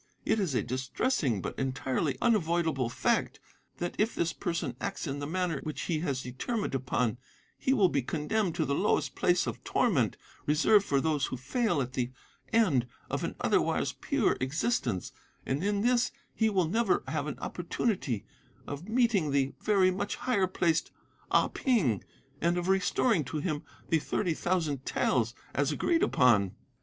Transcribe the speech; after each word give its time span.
It 0.25 0.39
is 0.39 0.55
a 0.55 0.63
distressing 0.63 1.41
but 1.43 1.59
entirely 1.59 2.17
unavoidable 2.23 2.89
fact, 2.89 3.39
that 3.77 3.93
if 3.99 4.15
this 4.15 4.33
person 4.33 4.75
acts 4.81 5.05
in 5.05 5.19
the 5.19 5.27
manner 5.27 5.59
which 5.61 5.81
he 5.81 5.99
has 5.99 6.23
determined 6.23 6.73
upon, 6.73 7.19
he 7.59 7.71
will 7.71 7.87
be 7.87 8.01
condemned 8.01 8.55
to 8.55 8.65
the 8.65 8.73
lowest 8.73 9.13
place 9.13 9.45
of 9.45 9.63
torment 9.63 10.17
reserved 10.47 10.85
for 10.87 10.99
those 10.99 11.27
who 11.27 11.37
fail 11.37 11.83
at 11.83 11.93
the 11.93 12.11
end 12.51 12.87
of 13.11 13.23
an 13.23 13.35
otherwise 13.41 13.91
pure 13.91 14.37
existence, 14.41 15.11
and 15.45 15.63
in 15.63 15.81
this 15.81 16.11
he 16.33 16.49
will 16.49 16.67
never 16.67 17.03
have 17.07 17.27
an 17.27 17.37
opportunity 17.37 18.25
of 18.65 18.89
meeting 18.89 19.29
the 19.29 19.53
very 19.61 19.91
much 19.91 20.15
higher 20.15 20.47
placed 20.47 20.89
Ah 21.29 21.47
Ping, 21.47 22.03
and 22.41 22.57
of 22.57 22.69
restoring 22.69 23.23
to 23.25 23.37
him 23.37 23.61
the 23.89 23.99
thirty 23.99 24.33
thousand 24.33 24.83
taels 24.83 25.35
as 25.53 25.71
agreed 25.71 26.01
upon. 26.01 26.55